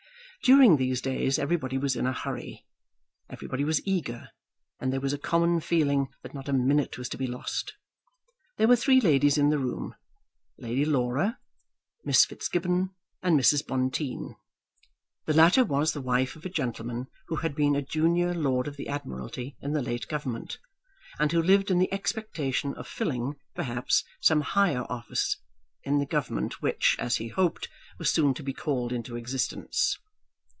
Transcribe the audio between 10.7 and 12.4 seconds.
Laura, Miss